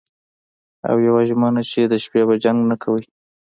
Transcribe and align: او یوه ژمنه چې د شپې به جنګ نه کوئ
او 0.89 0.95
یوه 1.07 1.21
ژمنه 1.29 1.61
چې 1.69 1.79
د 1.91 1.93
شپې 2.03 2.21
به 2.27 2.35
جنګ 2.43 2.59
نه 2.69 2.75
کوئ 2.83 3.03